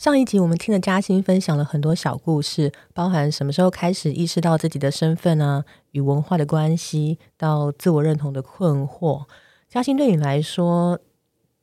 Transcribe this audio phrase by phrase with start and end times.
[0.00, 9.26] 上一集我们听了嘉欣分享了很多小故事，包含什么时候开始意识到自己的身份啊，与文化的关系，到自我认同的困惑。
[9.68, 10.98] 嘉欣对你来说，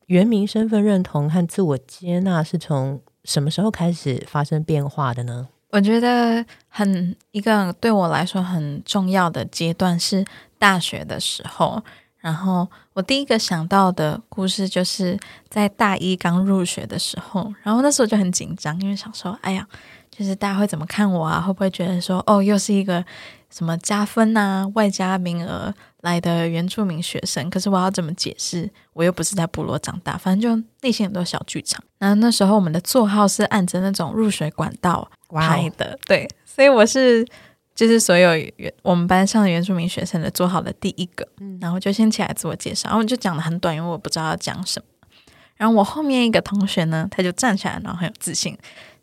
[0.06, 5.47] 原名身份认同和自我接纳是从什么时候开始发生变化的呢？
[5.72, 10.24] 我觉得很一个对我来说很重要的阶段是
[10.60, 11.83] 大学的时候。
[12.28, 15.18] 然后我第一个想到的故事就是
[15.48, 19.66] 在大一刚入学的时候，然后那时候就很紧张，因为想说，哎呀，
[20.12, 21.40] 就是大家会怎么看我啊？
[21.40, 23.02] 会不会觉得说，哦，又是一个
[23.50, 27.50] 什么加分呐、外加名额来的原住民学生？
[27.50, 28.70] 可是我要怎么解释？
[28.92, 31.82] 我又不是在部落长大，反正就内心很多小剧场。
[31.98, 37.25] 然后那时候我们的座号是按着那种入学管道排的，对，所以我是。
[37.78, 45.08] 就是所有原我们班上的原住民学生的做好的第一个，嗯然后就先起来自我介绍，然后就讲的很短，因为我不知道要讲什么。
[45.58, 48.58] 然后我后面一个同学呢，他就站起来，然后很有自信，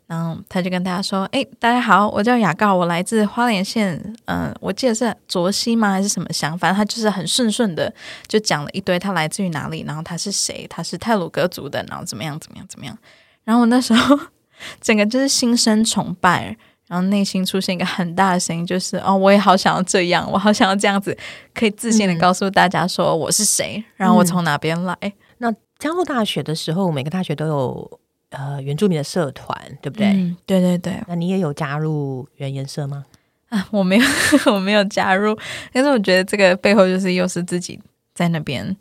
[0.07, 5.91] 然后他就跟大家说：“哎，大家好，我叫雅告，我来自花莲县，嗯，我记得是卓西吗？
[5.91, 6.59] 还是什么乡？
[6.59, 7.93] 反正他就是很顺顺的
[8.27, 12.97] 就讲了一堆，他来自于哪里，然后他是谁，他是泰鲁格族的，然后怎么样怎么样怎么样。
[13.45, 14.19] 然后我那时候
[14.81, 21.17] 整个就是心生崇拜。”然后内心出现一个很大的声音，就是哦，我也好想要这样，我好想要这样子，
[21.53, 24.95] 可以自信的告诉大家说我是谁，然后我从哪边来。
[25.39, 30.35] 那加入大学的时候，每个大学都有呃原住民的社团，对不对？
[30.45, 30.93] 对对对。
[31.07, 33.03] 那你也有加入原颜社吗？
[33.49, 34.05] 啊，我没有，
[34.53, 35.37] 我没有加入，
[35.73, 37.79] 但是我觉得这个背后就是又是自己
[38.13, 38.75] 在那边。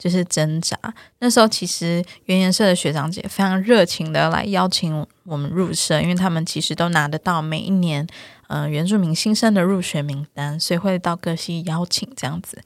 [0.00, 0.76] 就是挣扎。
[1.18, 8.06] 那时候其实原研社的学长姐非常热情的来邀请我们入社，因为他们其实都拿得到每一年
[8.48, 12.58] 嗯原住民新生的入学名单，所以会到各系邀请这样子。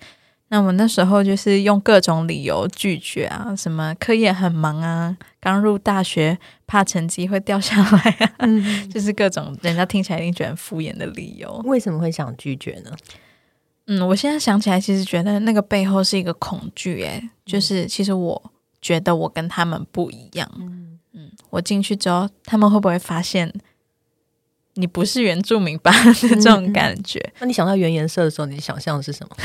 [0.48, 7.98] 那我那时候就是用各种理由拒绝啊，什么课业很忙啊，刚入大学怕成绩会掉下来
[8.38, 8.46] 啊，
[8.92, 11.60] 就是各种人家听起来一定觉得很敷衍的理由。
[11.64, 12.92] 为什么会想拒绝呢？
[13.86, 18.50] 嗯，我现在想起来，其实觉得那个背后是一个恐惧，诶，就是其实我
[18.80, 20.50] 觉得我跟他们不一样。
[20.58, 23.52] 嗯嗯，我进去之后，他们会不会发现
[24.74, 27.20] 你不是原住民吧 这种感觉？
[27.40, 29.36] 那你想到原颜色的时候，你想象的是什么？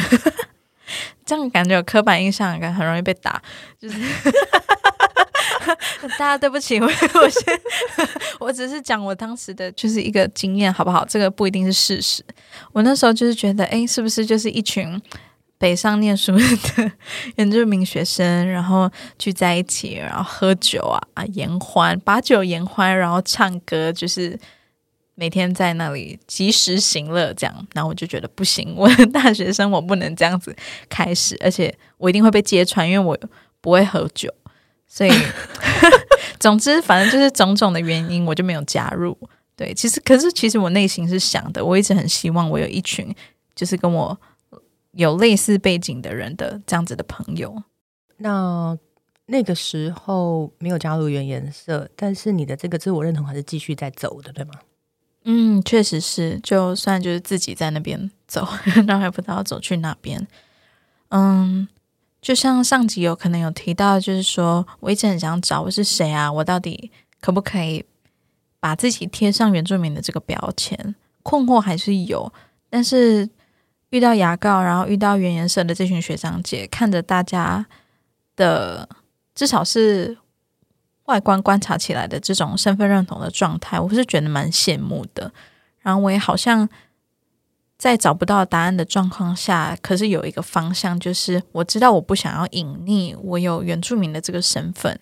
[1.26, 3.42] 这样感觉有刻板印象，感很容易被打，
[3.80, 3.98] 就是。
[6.18, 7.62] 大家对不起，我 我先，
[8.40, 11.06] 我只是讲我当时的就是一个经验，好不好？
[11.06, 12.24] 这个不一定是事实。
[12.72, 15.02] 我那时候就是觉得，哎，是不是就是一群
[15.58, 16.92] 北上念书的
[17.36, 24.40] 原住民学生，然后聚在一起，然后喝酒啊啊，言欢，把酒言欢，然后唱歌，就是
[25.16, 27.68] 每天在那里及时行乐，这样。
[27.74, 30.56] 然后我就觉得不行，我大学生我不能这样子
[30.88, 33.18] 开始，而且我一定会被揭穿，因为我
[33.60, 34.34] 不会喝酒。
[34.92, 35.12] 所以，
[36.40, 39.16] 总之，反正就是种种的原因，我就没有加入。
[39.56, 43.14] 对，其实，可是，其实我内心是想的，我一直很希望我有一群
[43.54, 44.20] 就是跟我
[44.94, 47.62] 有类似背景的人的这样子的朋友。
[48.18, 48.76] 那
[49.28, 54.54] 那个时候没有加入原颜色，但是你的这个自我认同还是继续在走的，对吗？
[55.26, 58.48] 嗯，确实是，就算就是自己在那边走，
[58.88, 60.28] 然后还不知道走去哪边。
[61.10, 61.68] 嗯。
[62.22, 66.92] 就像上集有可能有提到，就是说我一直很想找我是谁啊，我到底
[67.22, 67.86] 可不可以
[68.60, 70.96] 把自己贴上原住民的这个标签？
[71.24, 72.32] 困惑还是有，
[72.70, 73.30] 但是
[73.92, 77.66] 遇到牙膏，然后遇到原颜色的这群学长姐，看着大家
[78.36, 78.90] 的
[79.34, 80.18] 至少是
[81.06, 85.32] 外观观察起来的这种身份认同的状态，我是觉得蛮羡慕的。
[85.80, 86.68] 然后我也好像。
[87.80, 95.00] 在找不到答案的状况下，可是有一个方向，就是我知道我不想要隐匿我有原住民的这个身份，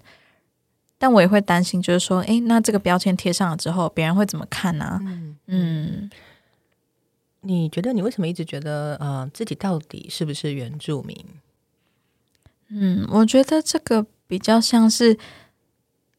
[0.99, 5.01] 但我也会担心，就是说，诶，那这个标签贴上了之后，别人会怎么看呢？
[5.47, 6.07] 嗯，
[7.41, 11.25] 你觉得你为什么一直觉得呃自己到底是不是原住民？
[12.67, 15.17] 嗯，我觉得这个比较像是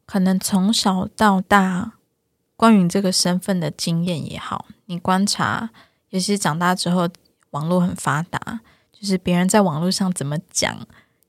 [0.05, 1.93] 可能从小到大
[2.57, 5.71] 关于这个身份的经验也好，你观察。
[6.11, 7.09] 尤其是长大之后，
[7.51, 8.61] 网络很发达，
[8.93, 10.87] 就是别人在网络上怎么讲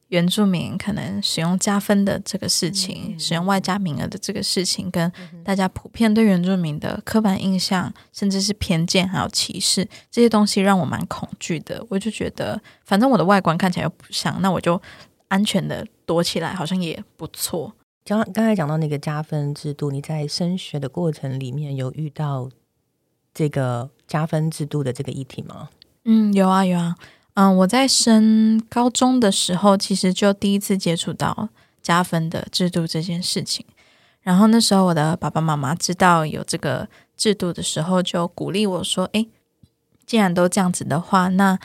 [0.08, 5.12] 原住民可能使用加分的这个事情，使用外加名额的这个事情，跟
[5.44, 11.86] 大家普遍对原住民的刻板印象，甚至是偏见还有歧视这些东西，让我蛮恐惧的。
[11.90, 14.82] 我就觉得，反正我的外观看起来又不像，那我就
[15.28, 17.74] 安全的躲起来，好像也不错。
[18.04, 22.50] 刚刚才讲到那个加分制度，你在升学的过程里面有遇到
[23.32, 23.92] 这个？
[24.10, 25.70] 加分制度的这个议题吗？
[26.04, 26.96] 嗯，有啊，有啊。
[27.36, 31.48] 嗯，我在升高中的时候，其实就第一次接触到
[31.82, 33.66] 加分的制度这件事情。
[34.22, 39.30] 然后那时候我的爸爸妈妈知道有这个制度的时候，就鼓励我说：“诶，
[40.06, 41.58] 既然都这样子的话，那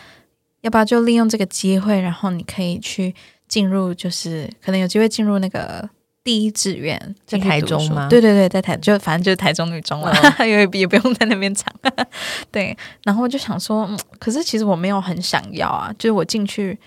[0.61, 3.15] 要不要就利用这个机会，然后你可以去
[3.49, 5.89] 进入，就是可能有机会进入那个。”
[6.25, 8.09] 第一志愿在台中吗？
[8.09, 11.73] 对对对，在台就反正就是台中女中了， 因为也不用在那边唱。
[12.51, 13.89] 对，然后我就想说，
[14.19, 16.79] 可是其实我没有很想要啊，就是我进去，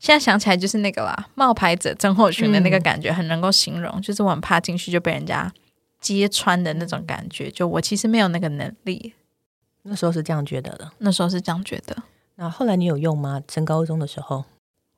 [0.00, 5.50] 现在想起来就是那个啦，冒牌者曾厚群的那个感觉，很能够形容，就是我很怕进去就被人家
[6.00, 9.14] 揭穿的那种感觉，就我其实没有那个能力。
[9.84, 11.96] 那时候是这样觉得的，那时候是这样觉得。
[12.34, 13.40] 那后来你有用吗？
[13.50, 14.44] 升高中的时候？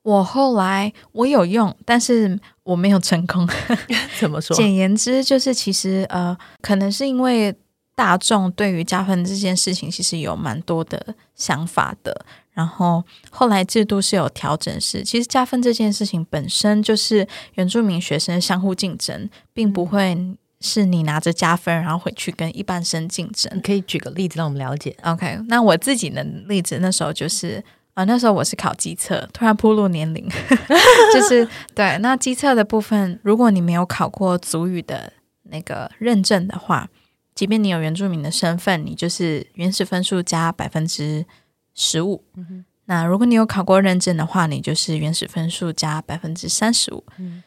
[0.03, 3.47] 我后来我有用，但是我没有成功。
[4.19, 4.55] 怎么说？
[4.55, 7.55] 简言之，就是其实呃，可能是因为
[7.95, 12.25] 大众对于加分这件事情其实有蛮多的想法的。
[12.51, 20.15] 然后后来制度是有调整，是其实加分这件事情本身就是原住民学生相互竞争，并不会
[20.59, 23.49] 是你拿着加分然后回去跟一般生竞争。
[23.55, 24.95] 你可以举个例子让我们了解。
[25.03, 27.63] OK，那我自己的例子那时候就是。
[27.93, 30.27] 啊，那时候我是考机测，突然铺露年龄，
[31.13, 35.13] 就是对那机测的部分，如果你没有考过足语的
[35.43, 36.89] 那个认证的话，
[37.35, 41.25] 即便你有原住民的身份，你就是原始分数加百分之
[41.75, 42.23] 十五。
[42.85, 47.03] 那如果你有考过认证的话，你就是原始分数加百分之三十五。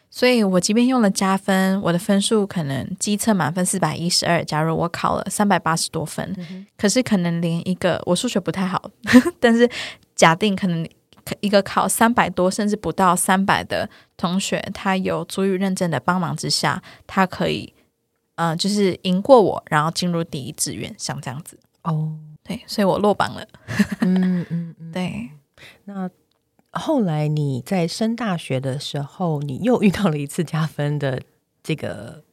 [0.09, 6.35] 所以我即便用了加分，我的分数可能机测满分四百一十二，假如我考了三百八十多分，
[6.77, 8.89] 可是可能连一个我数学不太好，
[9.39, 9.69] 但是。
[10.17, 10.83] 假定可能
[11.41, 13.87] 一个考三百多甚至不到三百的
[14.17, 17.71] 同学，他有足语认证的帮忙之下，他可以，
[18.33, 21.59] 呃，就是赢过我，然后进入第一志愿，像这样子。
[21.83, 23.45] 哦，对，所以我落榜了。
[24.01, 25.29] 嗯嗯嗯， 对。
[25.85, 26.09] 那
[26.71, 31.21] 后来你在升大学的时候，你又遇到了一次加分的
[31.61, 32.23] 这个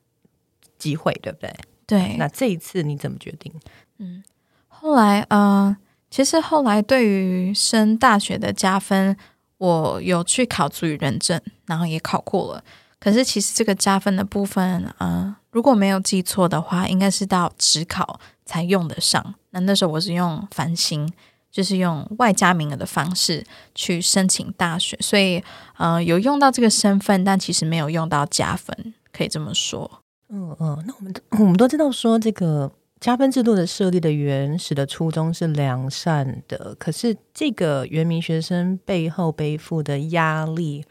[0.78, 1.55] 机会，对不对？
[1.87, 2.16] 对。
[2.16, 3.52] 那这一次你怎么决定？
[3.99, 4.22] 嗯，
[4.69, 5.76] 后来，呃。
[6.11, 9.17] 其实后来对于升大学的加分，
[9.58, 12.62] 我有去考足语认证，然后也考过了。
[13.00, 19.35] 可是其实这个加分的部分，呃，如果没有记错的话，应该是到职考才用得上。
[19.50, 21.11] 那那时候我是用繁星，
[21.50, 23.44] 就是用外加名额的方式
[23.75, 25.43] 去申请大学，所以
[25.76, 30.02] 呃有用到这个身份，但其实没有用到加分，可以这么说。
[30.29, 32.73] 嗯嗯，那我们我们都知道说这个。
[33.00, 40.82] 加分制度的设立的原始的初衷是良善的，可是这个原名学生背后背负的压力，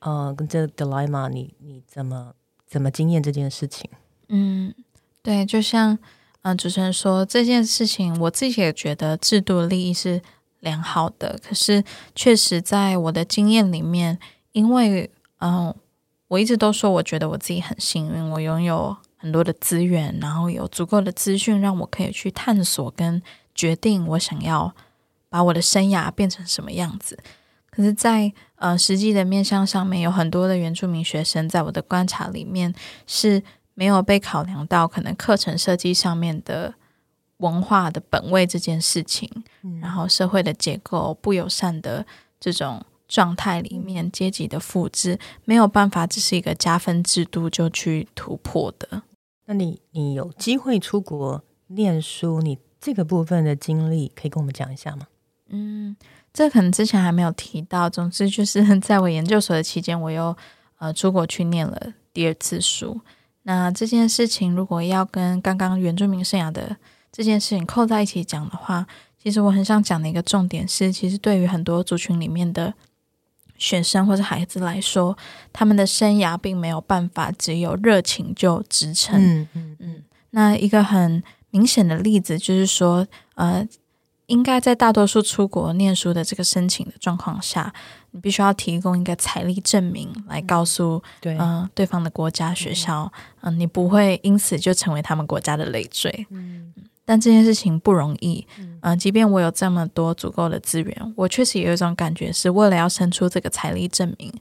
[0.00, 2.32] 呃，跟这 dilemma，你你怎么
[2.66, 3.88] 怎么经验这件事情？
[4.28, 4.74] 嗯，
[5.22, 5.96] 对，就像
[6.46, 10.22] 嗯主持人说这件事情，我自己也觉得制度利益是
[10.60, 11.82] 良好的，可是
[12.14, 14.16] 确实在我的经验里面，
[14.52, 15.10] 因为
[15.40, 15.74] 嗯，
[16.28, 18.96] 我一直都说我觉得我自己很幸运，我拥有。
[19.18, 23.20] 很多的资源，然后有足够的资讯，让我可以去探索跟
[23.54, 24.72] 决定我想要
[25.28, 27.18] 把我的生涯变成什么样子。
[27.70, 32.72] 可是，在呃实际的面向上面，有很多的原住民学生，在我的观察里面
[33.06, 33.42] 是
[33.76, 36.74] 没有被考量到可能课程设计上面的
[37.36, 39.30] 文化的本位这件事情，
[39.80, 42.04] 然后社会的结构不友善的
[42.40, 42.84] 这种。
[43.08, 49.02] 状态里面阶级的复制没有办法，只是一个加分制度就去突破的。
[49.44, 55.06] 那你你有机会出国念书，你这个部分的经历可以跟我们讲一下吗？
[55.50, 55.96] 嗯，
[56.32, 57.88] 这可能之前还没有提到。
[57.88, 60.36] 总之就是 在我研究所的期间，我又
[60.78, 61.80] 呃出国去念了
[62.12, 63.00] 第二次书。
[63.46, 66.76] 那这件事情如果要跟刚刚原住民生涯的
[67.10, 68.86] 这件事情扣在一起讲的话，
[69.22, 72.74] 其实我很想讲的一个重点是，其实对于很多族群里面的。
[73.58, 75.16] 学生或者孩子来说，
[75.50, 79.18] 他们的生涯并没有办法只有热情就支撑。
[79.18, 80.02] 嗯嗯嗯。
[80.32, 83.66] 那一个很明显的例子就是说，呃，
[84.26, 87.72] 应该在大多数出国念书的这个申请的状况下，
[88.10, 96.26] 你必须要提供一个财力证明来告诉对嗯对方的国家学校，嗯，你不会因此就成为他们国家的累赘。
[96.30, 96.72] 嗯。
[97.08, 98.44] 但这件事情不容易，
[98.80, 104.32] 嗯，即便我有这么多足够的资源，我确实有一种感觉，是为了要生出这个财力证明，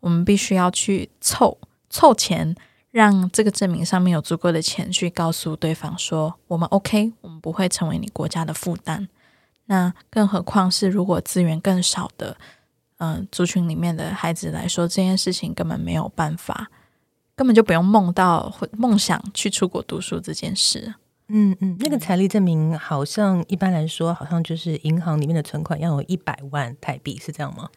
[0.00, 1.58] 我们必须要去凑
[1.90, 2.56] 凑钱，
[2.90, 9.06] 让这个证明上面有足够的钱去告诉对方说，我们 OK，我们不会成为你国家的负担。
[9.66, 12.36] 那更何况是如果资源更少的，
[12.98, 16.70] 嗯，族群里面的孩子来说，这件事情根本没有办法，
[17.34, 20.94] 根本就不用梦到或梦想去出国读书这件事。
[21.28, 27.70] 嗯嗯，那个财力证明好像一般来说，好像就是银行里面的存款要有一百万台币，是这样吗？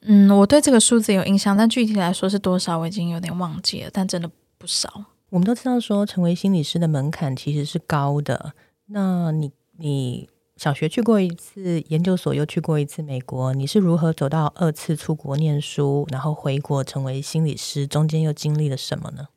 [0.00, 3.90] 嗯，我对这个数字有印象，但具体来说是多少，我已经有点忘记了。
[3.92, 5.04] 但真的不少。
[5.28, 8.54] 我们都知道说，成为心理师的门槛其实是高的。
[8.86, 17.86] 那你你小学去过一次，研究所又去过一次美国，你是如何走到二次出国念书，然后回国成为心理师？
[17.86, 19.28] 中间又经历了什么呢？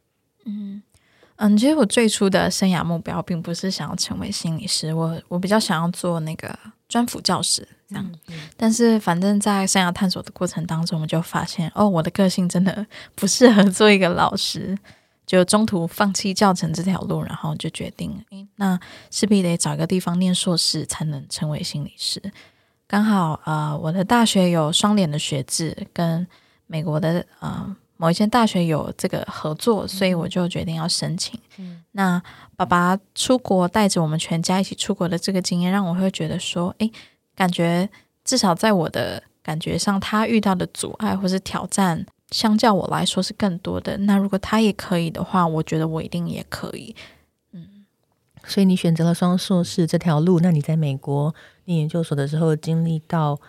[0.46, 0.82] 嗯
[1.36, 6.58] 嗯，其实我最初的生涯目标并不是想要成为心理师，我我比较想要做那个
[6.88, 8.12] 专辅教师这样。
[8.56, 12.86] 但是反正在生涯探索的过程当中，我就发现哦，我的个性真的
[13.16, 14.78] 不适合做一个老师。
[15.30, 18.80] 就中途放弃教程这条路，然后就决定，那
[19.12, 22.20] 势必得找一个地方念硕士才能成为心理师。
[22.88, 26.26] 刚好呃，我的大学有双联的学制，跟
[26.66, 31.40] 美国的呃某一间大学有这个合作，所以我就决定要申请。
[31.92, 32.20] 那
[32.56, 36.92] 爸爸出国带着我们全家一起出国的这个经验，让我会觉得说，诶，
[37.36, 37.88] 感觉
[38.24, 42.04] 至少在我的感觉上，他遇到的阻碍或是挑战。
[42.32, 43.98] 相较我来说是更多的。
[44.00, 46.96] 那如果他也可以的话，我觉得我一定也可以。
[47.52, 47.86] 嗯，
[48.46, 50.40] 所以你选择了双硕士这条路。
[50.40, 51.34] 那你在美国
[51.66, 53.40] 念研究所的时候，经历到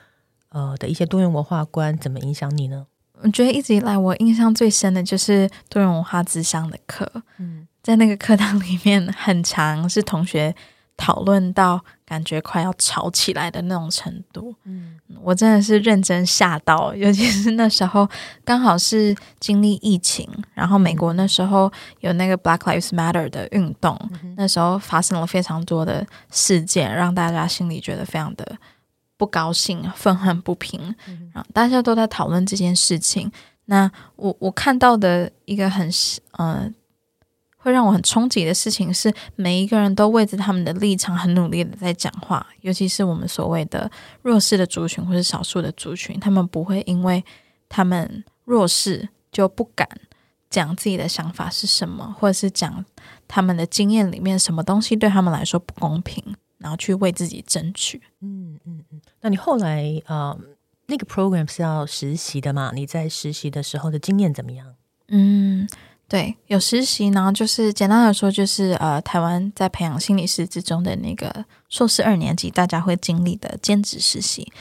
[0.49, 2.87] 呃的一些多元文化观，怎么影响你呢？
[3.22, 7.22] 我觉得一直以来我印象最深的就是多元文化之商的课。
[7.38, 10.54] 嗯，在那个课堂里面，很长是同学。
[11.00, 18.07] 讨论到感觉快要吵起来的那种程度，嗯，我真的是认真吓到， 尤其是那时候
[18.45, 23.99] 刚好是经历疫情，然后美国那时候有那个 Black Lives Matter 的运动，
[24.37, 28.59] 那时候发生了非常多的事件，让大家心里觉得非常的
[29.16, 30.95] 不高兴、愤恨不平，
[31.33, 33.33] 然后大家都在讨论这件事情。
[33.64, 35.90] 那我我看到的一个很
[36.38, 36.75] 嗯。
[37.62, 43.90] 会让我很冲击的事情是，每一个人都为着他们的立场很努力的在讲话，尤其是我们所谓的
[44.23, 47.23] 弱势的族群或是少数的族群，他们不会因为
[47.69, 49.87] 他们弱势就不敢
[50.49, 52.83] 讲自己的想法是什么，或者是讲
[53.29, 56.25] 他们的经验里面什么东西对他们来说不公平，
[56.57, 58.00] 然后去为自己争取。
[58.23, 59.00] 嗯嗯嗯。
[59.21, 60.35] 那你后来呃，
[60.87, 62.73] 那个 program 是要实习的嘛？
[62.75, 64.75] 你在实习的时候的经验怎么样？
[65.09, 65.69] 嗯。
[66.11, 74.52] 对，有实习呢，就是简单的说，就是呃，台湾在培养心理师之中的那个硕士二年级，大家会经历的兼职实习。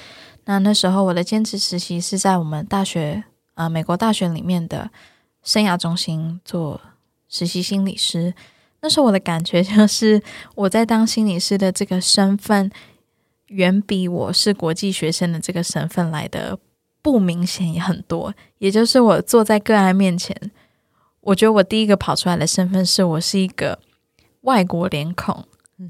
[0.46, 3.24] 那那时候我的兼职实习是在我们大学
[3.56, 4.91] 啊，美国大学里面的
[5.41, 6.79] 生涯中心做
[7.27, 8.36] 实习心理师。
[8.82, 10.22] 那时候我的感觉就是，
[10.53, 12.70] 我在当心理师的这个身份，
[13.48, 16.60] 远比我是国际学生的这个身份来的
[17.01, 18.36] 不明显也很多。
[18.60, 20.39] 也就是我坐在个案面前。
[21.29, 23.77] 我觉得我第一个跑出来的身份是我是一个
[24.41, 25.45] 外国脸孔，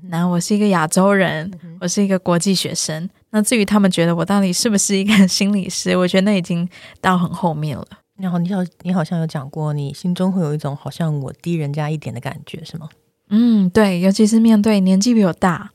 [0.09, 3.09] 然后我是一个亚洲人，我是一个国际学生。
[3.29, 6.67] 那至于他们觉得我到底是不是一个 心理师，我觉得那已经
[6.99, 7.87] 到很后面了。
[8.17, 12.89] 然后你好，你好像有讲过，你心中会有一种好像我低人家一点的感觉，是吗？
[13.29, 15.69] 嗯，对，尤其是面对年纪比我大，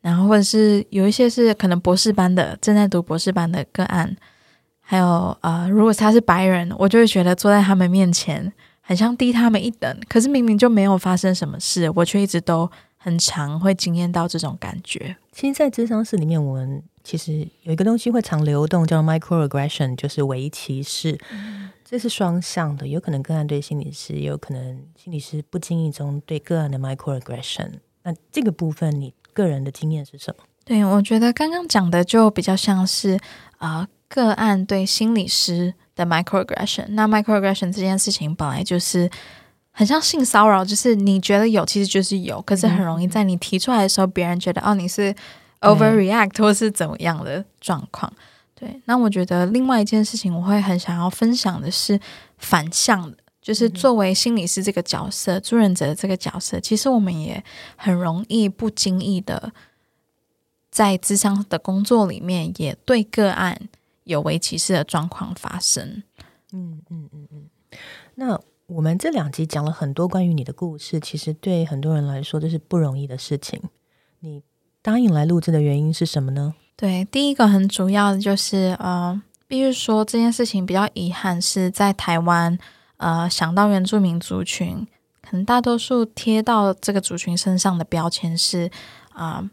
[0.00, 4.16] 然后或者是有一些是可能博士班的正在读博士班的个案，
[4.80, 8.52] 还有呃，如果他是白人，我就会觉得坐在他们面前。
[8.82, 15.16] 很像低他们一等，可是明明就没有发生什么事，我却一直都很常会惊艳到这种感觉。
[15.30, 21.18] 其实，在智商室里面，我们其实有一个东西会常流动，叫 microaggression，就是微歧视。
[21.84, 27.74] 这是双向的，有可能个案对心理师，也有可能心理师不经意中对个案的 microaggression。
[28.02, 30.44] 那这个部分，你个人的经验是什么？
[30.64, 33.18] 对我觉得刚刚讲的就比较像是
[33.58, 35.74] 啊，个案对心理师。
[35.94, 39.10] 的 microaggression，那 microaggression 这件事情本来就是
[39.70, 45.14] 很像性骚扰，就是你觉得有，其实就是有，可是很容易在你提出来的时候，别人觉得哦你是
[45.60, 48.12] overreact 或是怎么样的状况。
[48.54, 51.98] 对，那我觉得另外一件事情，我会很想要分享的是
[52.38, 57.42] 反向的，就是作为心理师这个角色，助人者的这个角色，其实我们也
[57.76, 59.52] 很容易不经意的
[60.70, 63.58] 在智商的工作里面，也对个案。
[64.04, 66.02] 有为歧视的状况发生。
[66.52, 67.78] 嗯嗯嗯嗯。
[68.14, 73.62] 那我们这两集讲了很多关于你的故事，其实对很多人来说都是不容易的事情。
[74.20, 74.42] 你
[74.80, 76.54] 答应来录制的原因是什么呢？
[76.76, 82.58] 对，第一个很主要的就是，呃，必须说这件事情比较遗憾，是在台湾，
[82.96, 84.86] 呃，想到原住民族群，
[85.20, 88.70] 可能大多数贴到这个族群身上的标签是，
[89.12, 89.48] 啊，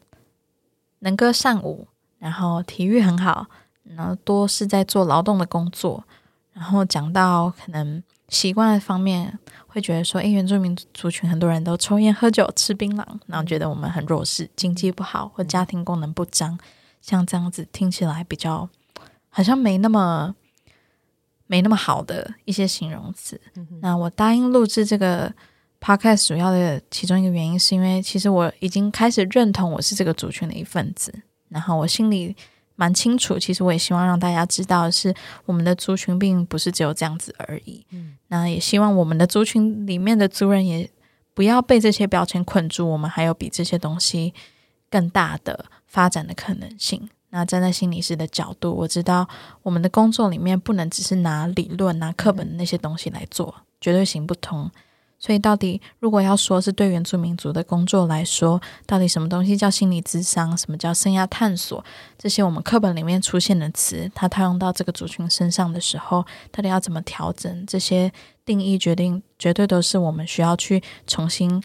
[0.99, 1.87] 能歌善舞，
[2.17, 3.47] 然后体育很好。
[3.95, 6.03] 然后多是在做劳动的工作，
[6.53, 16.57] 然后讲到可能习惯的方面，会觉得说，哎，原住民族群很多人都抽烟、喝酒、吃槟榔，然后觉得我们很弱势，经济不好或家庭功能不彰，
[17.01, 18.69] 像这样子听起来比较
[19.29, 20.35] 好像没那么
[21.47, 23.39] 没那么好的一些形容词。
[23.81, 25.33] 那我答应录制这个
[25.81, 31.11] podcast 主要的其中一个原因，是因为其实我已经开始认同我是这个族群的一份子，
[31.47, 32.35] 然后我心里
[32.79, 35.13] 蛮清楚，其实我也希望让大家知道的是，
[35.45, 37.85] 我们的族群并不是只有这样子而已。
[37.89, 40.89] 嗯，那也希望我们的族群里面的族人也
[41.33, 44.33] 不要被这些标签困住，我们还有比这些东西
[44.89, 47.09] 更大的发展的可能性。
[47.31, 49.27] 那站在心理师的角度，我知道
[49.61, 54.71] 我们的工作里面不能只是拿理论、拿课本的那些东西来做，绝对行不通。
[55.19, 61.83] 所以，到底如果要说是对原住民族的工作来说，到底什么东西叫心理智商，什么叫生涯探索，
[62.17, 67.65] 这些我们课本里面出现的词，它套用到这个族群身上的时候，到底要怎么调整？
[67.67, 68.11] 这些
[68.45, 71.61] 定义决定，绝对都是我们需要去重新。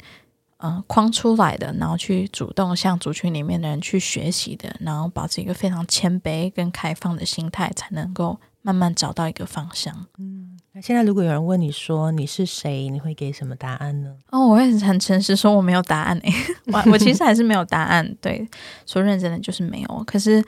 [0.59, 9.94] 嗯，框出来的，然后去主动向族群里面的人去学习的，然后保持一个非常谦卑跟开放的心态，才能够慢慢找到一个方向。
[10.16, 14.16] 嗯，那现在如果有人问你说你是谁，你会给什么答案呢？
[14.30, 16.33] 哦，我会很诚实说我没有答案诶，
[16.73, 18.16] 我我其实还是没有答案。
[18.23, 18.49] 对，
[18.87, 20.04] 说认真的就是没有。
[20.06, 20.42] 可是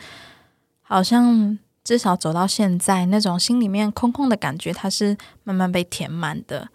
[0.81, 6.67] 好像至少走到现在，那种心里面空空的感觉，它是慢慢被填满的。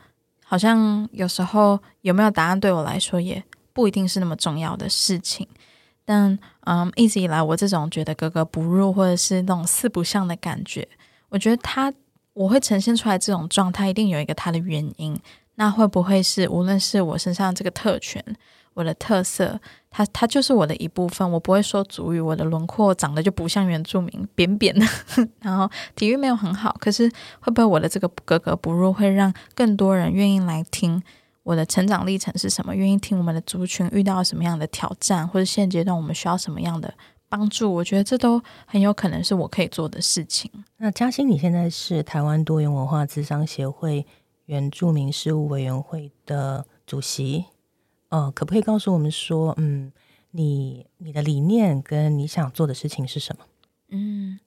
[0.46, 3.44] 好像有时候有没有答案对我来说也
[3.74, 5.48] 不一定是那么重要的事情，
[6.06, 10.88] 但嗯，一直以来我这种觉得格格不入或者是那种四不像的感觉，
[11.32, 11.92] 我觉得他
[12.34, 15.20] 我会呈现出来这种状态，一定有一个他的原因。
[15.56, 18.24] 那会不会是无论是我身上这个特权？
[18.74, 19.60] 我的特色，
[19.90, 21.30] 它它就是我的一部分。
[21.30, 24.86] 我不会说主语，我的轮廓长得就不像原住民，扁扁的。
[25.42, 27.12] 然后体育没有很好，可是
[27.42, 31.04] 会不会我的这个格格不入，会让更多人愿意来听
[31.44, 32.74] 我的成长历程是什么？
[32.74, 36.94] 愿意听我们的族群遇到什么样的挑战，或者现阶段我们需要什么样的
[37.32, 37.74] 帮助？
[37.74, 40.52] 我觉得这都很有可能是我可以做的事情。
[40.76, 44.06] 那嘉欣，你现在是台湾多元文化智商协会
[44.48, 47.46] 原住民事务委员会的主席。
[48.10, 49.94] 呃，可不可以告诉我们说，嗯，
[50.32, 53.46] 你你的理念跟你想做的事情是什么？
[53.92, 54.38] 嗯，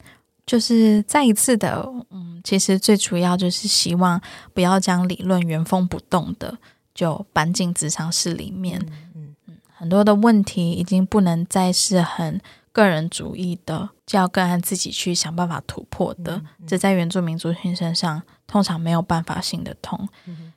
[0.44, 4.20] 就是再一次的，嗯，其实最主要就是希望
[4.52, 6.58] 不要将理论原封不动的
[6.94, 8.78] 就搬进职场室里面。
[9.14, 12.38] 嗯嗯，很多的问题已经不能再是很
[12.74, 16.42] 个人主义的，就要个人自己去想办法突破的。
[16.66, 20.06] 这在原住民族群身上通常没有办法行得通，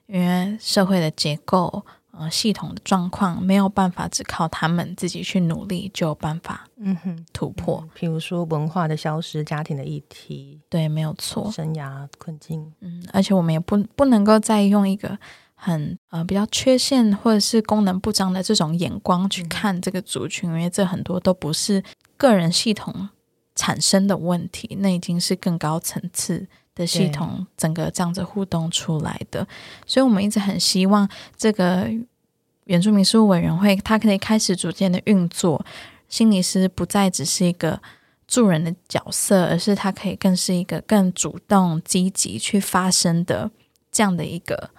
[0.08, 1.86] 因为社会的结构。
[2.20, 7.88] 呃，系统的状况没有办法只靠他们自己去努力就有办法，嗯哼，突破。
[7.94, 11.52] 比如说文化的消失、家庭的议题，对，没有错。
[11.52, 15.16] 生涯困境，嗯，而且我们也不不能够再用一个
[15.54, 21.84] 很呃比较缺陷或者是功能不彰的这种眼光去看这个族群，因为这很多都不是
[22.18, 23.10] 个人系统
[23.56, 26.48] 产生的问题，那已经是更高层次。
[26.78, 29.48] 的系统整个这样子互动出来的，
[29.88, 31.90] 所以我们一直很希望这个
[32.66, 35.66] 原住民事务委员会，它可以开始逐渐的运作。
[36.08, 37.82] 心理师不再只是一个
[38.28, 43.50] 助人的角色，而是他可以更是一个更主动、积极去发声的
[43.92, 44.70] 这样的一个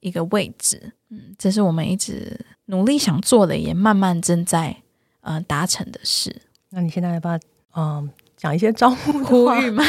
[0.00, 0.92] 一个位置。
[1.08, 4.76] 嗯，这是我们一直努力想做的，也慢慢正在
[5.22, 6.42] 呃达成的事。
[6.70, 7.38] 那你现在要不要
[7.76, 8.10] 嗯？
[8.38, 9.82] 讲一些招呼呼吁吗？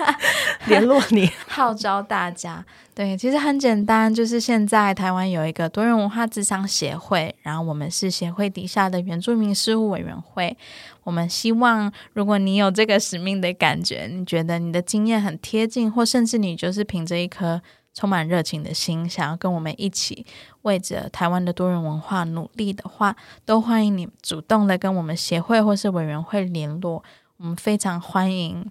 [0.64, 2.64] 联络你，号召大家。
[2.94, 10.56] 对，其实很简单，就是现在台湾有一个多元文化智商协会，然后我们是协会底下的原住民事务委员会。
[11.04, 17.60] 我们希望，如果你有这个使命的感觉，你觉得你的经验很贴近，或甚至你就是凭着一颗
[17.94, 20.26] 充满热情的心，想要跟我们一起
[20.62, 27.04] 为着台湾的多元文化努力的话，都欢迎你主动的跟我们协会或是委员会联络。
[27.36, 28.70] 我们非常欢迎，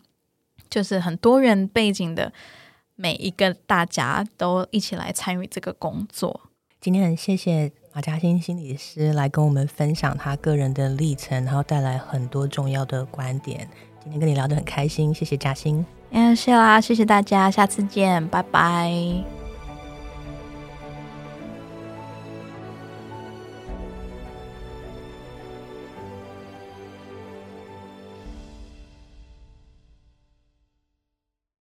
[0.70, 2.32] 就是很多元背景的
[2.96, 6.42] 每一个大家都一起来参与这个工作。
[6.80, 13.70] 今天很谢谢马嘉欣心理师来跟我们分享他个人的历程，然后带来很多重要的观点。
[14.04, 15.86] 今天跟你聊得很开心，谢谢嘉欣。
[16.12, 19.41] 嗯，谢啦，谢谢大家，下次见，拜拜。